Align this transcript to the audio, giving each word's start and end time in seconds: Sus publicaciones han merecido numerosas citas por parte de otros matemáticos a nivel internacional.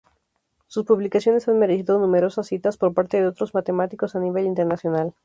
Sus 0.65 0.83
publicaciones 0.83 1.47
han 1.47 1.59
merecido 1.59 1.99
numerosas 1.99 2.47
citas 2.47 2.75
por 2.75 2.91
parte 2.95 3.17
de 3.17 3.27
otros 3.27 3.53
matemáticos 3.53 4.15
a 4.15 4.19
nivel 4.19 4.47
internacional. 4.47 5.13